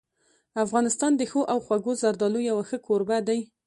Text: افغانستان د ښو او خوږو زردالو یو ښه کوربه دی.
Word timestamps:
افغانستان 0.65 1.11
د 1.15 1.21
ښو 1.31 1.41
او 1.51 1.57
خوږو 1.65 1.93
زردالو 2.01 2.39
یو 2.49 2.57
ښه 2.69 2.77
کوربه 2.85 3.17
دی. 3.27 3.39